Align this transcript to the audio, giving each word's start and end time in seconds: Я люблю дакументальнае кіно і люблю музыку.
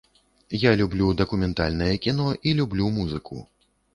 Я 0.61 0.71
люблю 0.79 1.09
дакументальнае 1.19 1.91
кіно 2.05 2.27
і 2.49 2.55
люблю 2.61 2.89
музыку. 2.99 3.41